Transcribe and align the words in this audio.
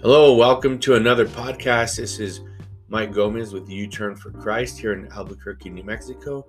Hello, 0.00 0.32
welcome 0.32 0.78
to 0.78 0.94
another 0.94 1.26
podcast. 1.26 1.96
This 1.96 2.20
is 2.20 2.42
Mike 2.86 3.12
Gomez 3.12 3.52
with 3.52 3.68
U 3.68 3.88
Turn 3.88 4.14
for 4.14 4.30
Christ 4.30 4.78
here 4.78 4.92
in 4.92 5.10
Albuquerque, 5.10 5.70
New 5.70 5.82
Mexico. 5.82 6.46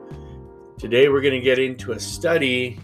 Today 0.78 1.10
we're 1.10 1.20
going 1.22 1.34
to 1.34 1.40
get 1.40 1.58
into 1.58 1.94
a 1.94 2.00
study, 2.00 2.80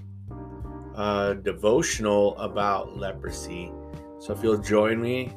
uh, 0.96 1.34
devotional 1.34 2.36
about 2.40 2.98
leprosy. 2.98 3.72
So 4.18 4.34
if 4.34 4.42
you'll 4.42 4.58
join 4.58 5.00
me, 5.00 5.28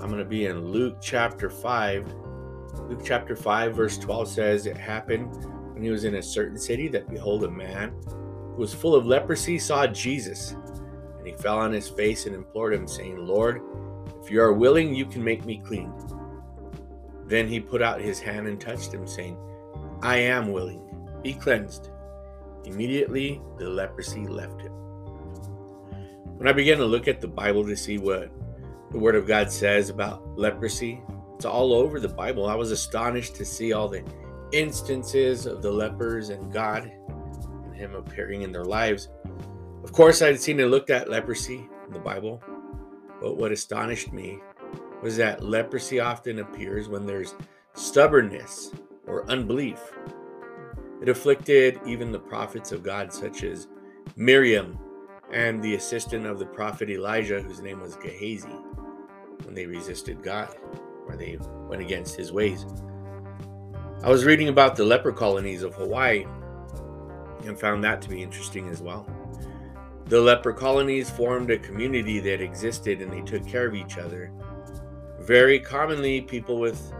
I'm 0.00 0.10
going 0.10 0.18
to 0.18 0.24
be 0.24 0.46
in 0.46 0.68
Luke 0.68 0.98
chapter 1.02 1.50
5. 1.50 2.14
Luke 2.88 3.02
chapter 3.04 3.34
5, 3.34 3.74
verse 3.74 3.98
12 3.98 4.28
says, 4.28 4.66
It 4.66 4.76
happened 4.76 5.44
when 5.74 5.82
he 5.82 5.90
was 5.90 6.04
in 6.04 6.14
a 6.14 6.22
certain 6.22 6.56
city 6.56 6.86
that 6.86 7.10
behold, 7.10 7.42
a 7.42 7.50
man 7.50 7.92
who 8.06 8.58
was 8.58 8.72
full 8.72 8.94
of 8.94 9.06
leprosy 9.06 9.58
saw 9.58 9.88
Jesus. 9.88 10.52
And 11.18 11.26
he 11.26 11.32
fell 11.32 11.58
on 11.58 11.72
his 11.72 11.88
face 11.88 12.26
and 12.26 12.34
implored 12.36 12.74
him, 12.74 12.86
saying, 12.86 13.16
Lord, 13.16 13.60
if 14.28 14.32
you 14.32 14.42
are 14.42 14.52
willing, 14.52 14.94
you 14.94 15.06
can 15.06 15.24
make 15.24 15.46
me 15.46 15.56
clean. 15.64 15.90
Then 17.24 17.48
he 17.48 17.60
put 17.60 17.80
out 17.80 17.98
his 17.98 18.20
hand 18.20 18.46
and 18.46 18.60
touched 18.60 18.92
him, 18.92 19.06
saying, 19.06 19.38
I 20.02 20.18
am 20.18 20.52
willing, 20.52 20.82
be 21.22 21.32
cleansed. 21.32 21.88
Immediately 22.66 23.40
the 23.56 23.70
leprosy 23.70 24.26
left 24.26 24.60
him. 24.60 24.72
When 26.36 26.46
I 26.46 26.52
began 26.52 26.76
to 26.76 26.84
look 26.84 27.08
at 27.08 27.22
the 27.22 27.26
Bible 27.26 27.64
to 27.68 27.74
see 27.74 27.96
what 27.96 28.30
the 28.90 28.98
Word 28.98 29.14
of 29.14 29.26
God 29.26 29.50
says 29.50 29.88
about 29.88 30.38
leprosy, 30.38 31.00
it's 31.34 31.46
all 31.46 31.72
over 31.72 31.98
the 31.98 32.06
Bible. 32.06 32.44
I 32.44 32.54
was 32.54 32.70
astonished 32.70 33.34
to 33.36 33.46
see 33.46 33.72
all 33.72 33.88
the 33.88 34.04
instances 34.52 35.46
of 35.46 35.62
the 35.62 35.72
lepers 35.72 36.28
and 36.28 36.52
God 36.52 36.92
and 37.64 37.74
Him 37.74 37.94
appearing 37.94 38.42
in 38.42 38.52
their 38.52 38.66
lives. 38.66 39.08
Of 39.82 39.92
course, 39.92 40.20
I'd 40.20 40.38
seen 40.38 40.60
and 40.60 40.70
looked 40.70 40.90
at 40.90 41.08
leprosy 41.08 41.66
in 41.86 41.94
the 41.94 41.98
Bible, 41.98 42.42
but 43.20 43.36
what 43.36 43.52
astonished 43.52 44.12
me 44.12 44.40
was 45.02 45.16
that 45.16 45.42
leprosy 45.42 46.00
often 46.00 46.40
appears 46.40 46.88
when 46.88 47.06
there's 47.06 47.34
stubbornness 47.74 48.72
or 49.06 49.28
unbelief. 49.30 49.80
It 51.00 51.08
afflicted 51.08 51.80
even 51.86 52.10
the 52.10 52.18
prophets 52.18 52.72
of 52.72 52.82
God, 52.82 53.12
such 53.12 53.44
as 53.44 53.68
Miriam 54.16 54.78
and 55.32 55.62
the 55.62 55.74
assistant 55.74 56.26
of 56.26 56.38
the 56.38 56.46
prophet 56.46 56.90
Elijah, 56.90 57.40
whose 57.40 57.60
name 57.60 57.80
was 57.80 57.96
Gehazi, 57.96 58.48
when 59.44 59.54
they 59.54 59.66
resisted 59.66 60.22
God 60.22 60.56
or 61.06 61.16
they 61.16 61.38
went 61.68 61.82
against 61.82 62.16
his 62.16 62.32
ways. 62.32 62.66
I 64.02 64.10
was 64.10 64.24
reading 64.24 64.48
about 64.48 64.76
the 64.76 64.84
leper 64.84 65.12
colonies 65.12 65.62
of 65.62 65.74
Hawaii 65.74 66.24
and 67.44 67.58
found 67.58 67.82
that 67.84 68.02
to 68.02 68.08
be 68.08 68.22
interesting 68.22 68.68
as 68.68 68.82
well. 68.82 69.06
The 70.08 70.18
leper 70.18 70.54
colonies 70.54 71.10
formed 71.10 71.50
a 71.50 71.58
community 71.58 72.18
that 72.20 72.40
existed 72.40 73.02
and 73.02 73.12
they 73.12 73.20
took 73.20 73.46
care 73.46 73.66
of 73.66 73.74
each 73.74 73.98
other. 73.98 74.32
Very 75.20 75.60
commonly, 75.60 76.22
people 76.22 76.58
with 76.58 76.94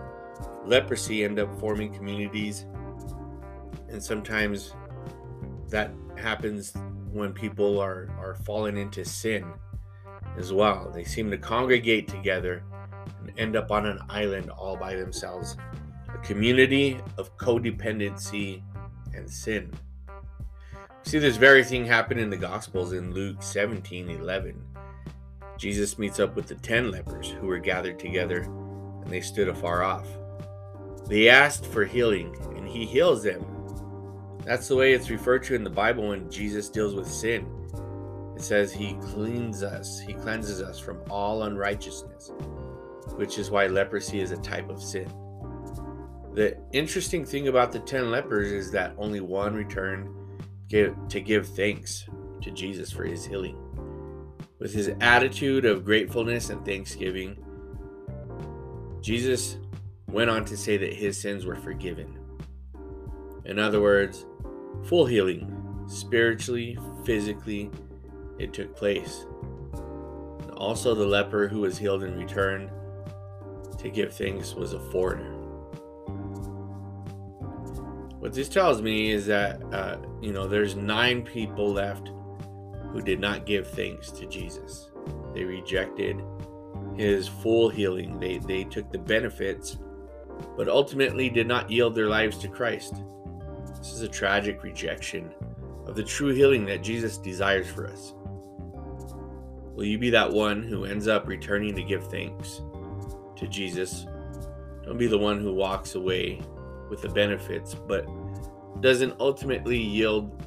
leprosy 0.67 1.25
end 1.25 1.39
up 1.39 1.59
forming 1.59 1.95
communities, 1.95 2.67
and 3.89 4.03
sometimes 4.03 4.75
that 5.71 5.91
happens 6.19 6.75
when 7.11 7.33
people 7.33 7.81
are, 7.81 8.11
are 8.19 8.37
falling 8.45 8.77
into 8.77 9.07
sin 9.07 9.47
as 10.37 10.53
well. 10.53 10.91
They 10.95 11.05
seem 11.05 11.31
to 11.31 11.39
congregate 11.39 12.09
together 12.09 12.63
and 13.21 13.33
end 13.39 13.57
up 13.57 13.71
on 13.71 13.87
an 13.87 14.01
island 14.11 14.51
all 14.51 14.77
by 14.77 14.95
themselves. 14.95 15.57
A 16.15 16.19
community 16.19 17.01
of 17.17 17.35
codependency 17.39 18.63
and 19.15 19.31
sin. 19.31 19.73
See 21.09 21.19
this 21.19 21.39
very 21.39 21.65
thing 21.65 21.87
happen 21.87 22.19
in 22.19 22.29
the 22.29 22.37
Gospels 22.37 22.93
in 22.93 23.15
Luke 23.15 23.43
17 23.43 24.11
11. 24.11 24.63
Jesus 25.57 25.99
meets 25.99 26.21
up 26.21 26.37
with 26.37 26.49
the 26.49 26.55
ten 26.57 26.91
lepers 26.91 27.31
who 27.31 27.47
were 27.47 27.59
gathered 27.59 27.99
together, 27.99 28.43
and 28.43 29.07
they 29.07 29.23
stood 29.23 29.49
afar 29.49 29.83
off. 29.83 30.07
They 31.07 31.31
asked 31.31 31.65
for 31.65 31.87
healing, 31.87 32.37
and 32.59 32.69
he 32.69 32.85
heals 32.85 33.23
them. 33.23 33.43
That's 34.45 34.69
the 34.69 34.77
way 34.77 34.93
it's 34.93 35.09
referred 35.09 35.45
to 35.45 35.55
in 35.55 35.65
the 35.65 35.71
Bible 35.71 36.09
when 36.09 36.31
Jesus 36.31 36.69
deals 36.69 36.95
with 36.95 37.09
sin. 37.09 37.47
It 38.37 38.43
says 38.43 38.71
he 38.71 38.93
cleans 39.01 39.63
us, 39.63 39.99
he 39.99 40.13
cleanses 40.13 40.61
us 40.61 40.79
from 40.79 41.01
all 41.09 41.45
unrighteousness, 41.45 42.33
which 43.15 43.39
is 43.39 43.51
why 43.51 43.67
leprosy 43.67 44.21
is 44.21 44.33
a 44.33 44.37
type 44.37 44.69
of 44.69 44.83
sin. 44.83 45.11
The 46.35 46.59
interesting 46.73 47.25
thing 47.25 47.49
about 47.49 47.73
the 47.73 47.81
10 47.81 48.11
lepers 48.11 48.53
is 48.53 48.71
that 48.73 48.93
only 48.99 49.21
one 49.21 49.55
returned 49.55 50.15
give, 50.69 50.97
to 51.09 51.21
give 51.21 51.49
thanks 51.49 52.07
to 52.43 52.51
Jesus 52.51 52.93
for 52.93 53.05
his 53.05 53.25
healing. 53.25 53.57
With 54.59 54.75
his 54.75 54.91
attitude 55.01 55.65
of 55.65 55.85
gratefulness 55.85 56.51
and 56.51 56.65
thanksgiving, 56.65 57.37
Jesus 59.01 59.59
went 60.11 60.31
on 60.31 60.45
to 60.47 60.57
say 60.57 60.77
that 60.77 60.93
his 60.93 61.21
sins 61.21 61.45
were 61.45 61.57
forgiven. 61.57 62.19
In 63.45 63.59
other 63.59 63.81
words, 63.81 64.27
full 64.85 65.07
healing, 65.07 65.85
spiritually, 65.87 66.79
physically, 67.05 67.71
it 68.39 68.53
took 68.53 68.77
place. 68.77 69.27
And 70.43 70.51
also, 70.53 70.95
the 70.95 71.07
leper 71.07 71.49
who 71.49 71.61
was 71.61 71.79
healed 71.79 72.03
in 72.03 72.19
return 72.19 72.71
to 73.79 73.89
give 73.89 74.13
thanks 74.13 74.55
was 74.55 74.73
a 74.73 74.81
foreigner. 74.91 75.38
What 78.29 78.35
this 78.35 78.51
tells 78.51 78.83
me 78.83 79.11
is 79.11 79.25
that, 79.25 79.63
uh, 79.73 79.97
you 80.21 80.35
know, 80.35 80.47
there's 80.47 80.77
nine 80.77 81.23
people 81.23 81.73
left 81.73 82.11
who 82.93 83.01
did 83.01 83.21
not 83.21 83.47
give 83.47 83.67
thanks 83.69 84.11
to 84.11 84.27
Jesus. 84.27 84.91
They 85.33 85.45
rejected 85.45 86.21
his 86.95 87.27
full 87.27 87.71
healing. 87.71 88.21
They, 88.21 88.37
they 88.37 88.65
took 88.65 88.93
the 88.93 88.99
benefits, 88.99 89.79
but 90.59 90.69
ultimately 90.69 91.31
did 91.31 91.47
not 91.47 91.71
yield 91.71 91.95
their 91.95 92.09
lives 92.09 92.37
to 92.41 92.49
Christ. 92.49 92.97
This 93.79 93.95
is 93.95 94.03
a 94.03 94.09
tragic 94.09 94.63
rejection 94.63 95.33
of 95.87 95.97
the 95.97 96.05
true 96.05 96.35
healing 96.35 96.67
that 96.67 96.83
Jesus 96.83 97.17
desires 97.17 97.71
for 97.71 97.87
us. 97.87 98.13
Will 99.75 99.87
you 99.87 99.97
be 99.97 100.11
that 100.11 100.31
one 100.31 100.63
who 100.63 100.85
ends 100.85 101.09
up 101.09 101.27
returning 101.27 101.75
to 101.77 101.83
give 101.83 102.07
thanks 102.09 102.61
to 103.37 103.49
Jesus? 103.49 104.05
Don't 104.85 104.99
be 104.99 105.07
the 105.07 105.17
one 105.17 105.41
who 105.41 105.55
walks 105.55 105.95
away 105.95 106.43
with 106.89 107.03
the 107.03 107.09
benefits, 107.09 107.75
but 107.75 108.07
doesn't 108.81 109.15
ultimately 109.19 109.79
yield 109.79 110.47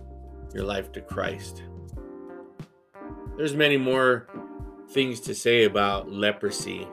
your 0.53 0.63
life 0.63 0.91
to 0.93 1.01
Christ. 1.01 1.63
There's 3.37 3.55
many 3.55 3.77
more 3.77 4.27
things 4.89 5.19
to 5.21 5.33
say 5.33 5.63
about 5.63 6.11
leprosy. 6.11 6.87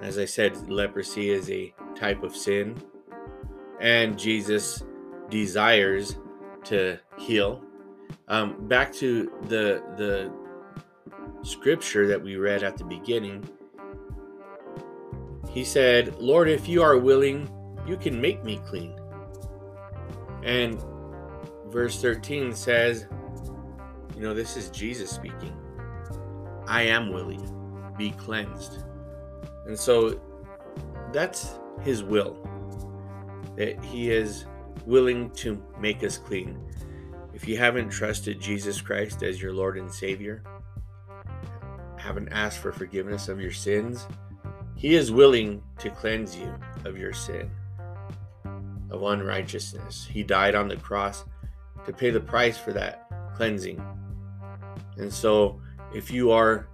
As 0.00 0.18
I 0.18 0.24
said, 0.24 0.70
leprosy 0.70 1.30
is 1.30 1.50
a 1.50 1.74
type 1.94 2.22
of 2.22 2.36
sin, 2.36 2.80
and 3.80 4.18
Jesus 4.18 4.84
desires 5.30 6.16
to 6.64 6.98
heal. 7.18 7.62
Um, 8.28 8.68
back 8.68 8.92
to 8.94 9.32
the 9.48 9.82
the 9.96 10.30
scripture 11.42 12.06
that 12.06 12.22
we 12.22 12.36
read 12.36 12.62
at 12.62 12.76
the 12.76 12.84
beginning, 12.84 13.48
he 15.50 15.64
said, 15.64 16.16
"Lord, 16.20 16.48
if 16.48 16.68
you 16.68 16.82
are 16.82 16.98
willing, 16.98 17.48
you 17.88 17.96
can 17.96 18.20
make 18.20 18.44
me 18.44 18.60
clean. 18.66 18.94
And 20.42 20.78
verse 21.68 22.00
13 22.02 22.54
says, 22.54 23.06
you 24.14 24.22
know, 24.22 24.34
this 24.34 24.56
is 24.56 24.68
Jesus 24.68 25.10
speaking. 25.10 25.56
I 26.66 26.82
am 26.82 27.10
willing, 27.10 27.50
be 27.96 28.10
cleansed. 28.10 28.84
And 29.66 29.78
so 29.78 30.20
that's 31.12 31.58
his 31.82 32.02
will, 32.02 32.36
that 33.56 33.82
he 33.82 34.10
is 34.10 34.44
willing 34.84 35.30
to 35.30 35.62
make 35.80 36.04
us 36.04 36.18
clean. 36.18 36.60
If 37.32 37.48
you 37.48 37.56
haven't 37.56 37.88
trusted 37.88 38.38
Jesus 38.38 38.82
Christ 38.82 39.22
as 39.22 39.40
your 39.40 39.54
Lord 39.54 39.78
and 39.78 39.90
Savior, 39.90 40.42
haven't 41.96 42.28
asked 42.32 42.58
for 42.58 42.70
forgiveness 42.70 43.28
of 43.28 43.40
your 43.40 43.52
sins, 43.52 44.06
he 44.74 44.94
is 44.94 45.10
willing 45.10 45.62
to 45.78 45.90
cleanse 45.90 46.36
you 46.36 46.54
of 46.84 46.98
your 46.98 47.12
sin 47.12 47.50
of 48.90 49.02
unrighteousness. 49.02 50.06
He 50.10 50.22
died 50.22 50.54
on 50.54 50.68
the 50.68 50.76
cross 50.76 51.24
to 51.86 51.92
pay 51.92 52.10
the 52.10 52.20
price 52.20 52.58
for 52.58 52.72
that 52.72 53.08
cleansing. 53.34 53.82
And 54.96 55.12
so, 55.12 55.60
if 55.94 56.10
you 56.10 56.30
are 56.32 56.68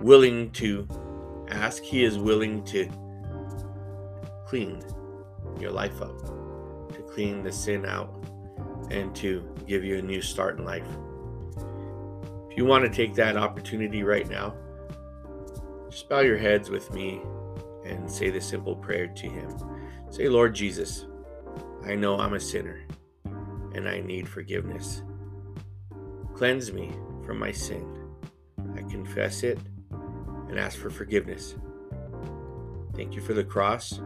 willing 0.00 0.50
to 0.52 0.86
ask, 1.48 1.82
He 1.82 2.04
is 2.04 2.18
willing 2.18 2.64
to 2.64 2.88
clean 4.46 4.82
your 5.60 5.70
life 5.70 6.00
up, 6.02 6.18
to 6.92 7.02
clean 7.12 7.42
the 7.42 7.52
sin 7.52 7.86
out, 7.86 8.12
and 8.90 9.14
to 9.16 9.46
give 9.66 9.84
you 9.84 9.98
a 9.98 10.02
new 10.02 10.22
start 10.22 10.58
in 10.58 10.64
life. 10.64 10.86
If 12.50 12.56
you 12.56 12.64
want 12.64 12.84
to 12.84 12.90
take 12.90 13.14
that 13.14 13.36
opportunity 13.36 14.02
right 14.02 14.28
now, 14.28 14.54
just 15.90 16.08
bow 16.08 16.20
your 16.20 16.38
heads 16.38 16.70
with 16.70 16.92
me 16.92 17.20
and 17.84 18.10
say 18.10 18.30
the 18.30 18.40
simple 18.40 18.76
prayer 18.76 19.06
to 19.06 19.28
Him. 19.28 19.56
Say, 20.10 20.28
Lord 20.28 20.54
Jesus, 20.54 21.06
I 21.84 21.94
know 21.94 22.18
I'm 22.18 22.34
a 22.34 22.40
sinner 22.40 22.80
and 23.74 23.88
I 23.88 24.00
need 24.00 24.28
forgiveness. 24.28 25.02
Cleanse 26.34 26.72
me 26.72 26.92
from 27.24 27.38
my 27.38 27.52
sin. 27.52 27.86
I 28.74 28.82
confess 28.82 29.42
it 29.42 29.58
and 30.48 30.58
ask 30.58 30.78
for 30.78 30.90
forgiveness. 30.90 31.56
Thank 32.94 33.14
you 33.14 33.20
for 33.20 33.34
the 33.34 33.44
cross. 33.44 34.00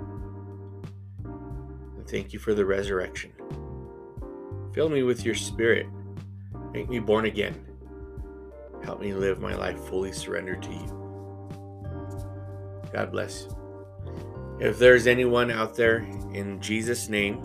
And 1.24 2.06
thank 2.08 2.32
you 2.32 2.38
for 2.38 2.54
the 2.54 2.64
resurrection. 2.64 3.32
Fill 4.75 4.88
me 4.88 5.02
with 5.02 5.25
your 5.25 5.34
spirit. 5.34 5.86
Make 6.72 6.88
me 6.88 6.98
born 6.98 7.26
again. 7.26 7.66
Help 8.84 9.00
me 9.00 9.14
live 9.14 9.40
my 9.40 9.54
life 9.54 9.78
fully 9.84 10.12
surrendered 10.12 10.62
to 10.62 10.70
you. 10.70 11.02
God 12.92 13.12
bless. 13.12 13.48
If 14.62 14.79
there's 14.79 15.09
anyone 15.09 15.50
out 15.50 15.75
there 15.75 16.06
in 16.35 16.61
Jesus' 16.61 17.09
name 17.09 17.43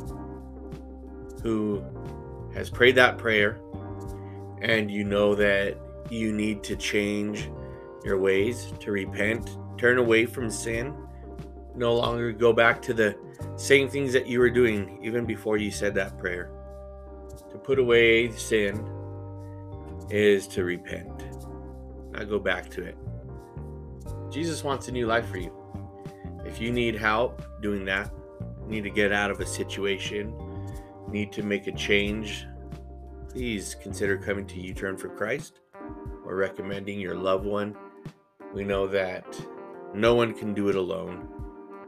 who 1.41 1.83
has 2.53 2.69
prayed 2.69 2.93
that 2.93 3.17
prayer 3.17 3.59
and 4.61 4.91
you 4.91 5.03
know 5.03 5.33
that 5.33 5.79
you 6.11 6.31
need 6.31 6.61
to 6.65 6.75
change 6.75 7.49
your 8.05 8.19
ways, 8.19 8.71
to 8.81 8.91
repent, 8.91 9.57
turn 9.79 9.97
away 9.97 10.27
from 10.27 10.51
sin, 10.51 10.95
no 11.75 11.95
longer 11.95 12.31
go 12.31 12.53
back 12.53 12.83
to 12.83 12.93
the 12.93 13.17
same 13.55 13.89
things 13.89 14.13
that 14.13 14.27
you 14.27 14.37
were 14.37 14.51
doing 14.51 14.99
even 15.01 15.25
before 15.25 15.57
you 15.57 15.71
said 15.71 15.95
that 15.95 16.19
prayer. 16.19 16.51
To 17.49 17.57
put 17.57 17.79
away 17.79 18.29
sin 18.29 18.87
is 20.11 20.47
to 20.49 20.63
repent, 20.63 21.25
not 22.11 22.29
go 22.29 22.37
back 22.37 22.69
to 22.69 22.83
it. 22.83 22.95
Jesus 24.29 24.63
wants 24.63 24.87
a 24.87 24.91
new 24.91 25.07
life 25.07 25.27
for 25.27 25.37
you. 25.37 25.56
If 26.57 26.63
you 26.63 26.71
need 26.71 26.95
help 26.95 27.43
doing 27.61 27.85
that, 27.85 28.11
need 28.65 28.81
to 28.81 28.89
get 28.89 29.11
out 29.11 29.29
of 29.29 29.39
a 29.39 29.45
situation, 29.45 30.33
need 31.07 31.31
to 31.33 31.43
make 31.43 31.67
a 31.67 31.71
change, 31.71 32.47
please 33.29 33.75
consider 33.75 34.17
coming 34.17 34.47
to 34.47 34.59
U 34.59 34.73
Turn 34.73 34.97
for 34.97 35.09
Christ 35.09 35.59
or 36.25 36.35
recommending 36.35 36.99
your 36.99 37.13
loved 37.13 37.45
one. 37.45 37.77
We 38.55 38.63
know 38.63 38.87
that 38.87 39.39
no 39.93 40.15
one 40.15 40.33
can 40.33 40.55
do 40.55 40.67
it 40.69 40.75
alone 40.75 41.29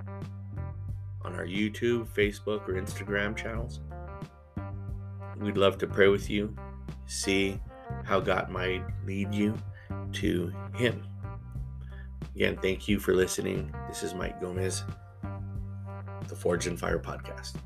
on 1.23 1.35
our 1.35 1.47
YouTube, 1.47 2.07
Facebook, 2.09 2.69
or 2.69 2.75
Instagram 2.75 3.35
channels. 3.37 3.81
We'd 5.41 5.57
love 5.57 5.79
to 5.79 5.87
pray 5.87 6.09
with 6.09 6.29
you, 6.29 6.55
see 7.07 7.59
how 8.05 8.21
God 8.21 8.51
might 8.51 8.85
lead 9.07 9.33
you 9.35 9.57
to 10.13 10.53
Him. 10.75 11.03
Again, 12.35 12.59
thank 12.61 12.87
you 12.87 12.99
for 12.99 13.15
listening. 13.15 13.75
This 13.89 14.03
is 14.03 14.15
Mike 14.15 14.41
Gomez, 14.41 14.85
the 16.29 16.37
Forged 16.37 16.67
in 16.67 16.77
Fire 16.77 16.99
Podcast. 16.99 17.57